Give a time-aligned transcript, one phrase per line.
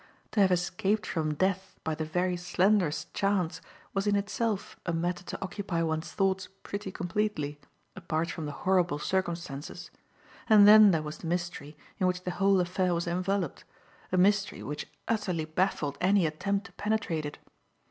[0.31, 3.61] To have escaped from death by the very slenderest chance
[3.93, 7.59] was in itself a matter to occupy one's thoughts pretty completely,
[7.95, 9.91] apart from the horrible circumstances,
[10.49, 13.63] and then there was the mystery in which the whole affair was enveloped,
[14.11, 17.37] a mystery which utterly baffled any attempt to penetrate it.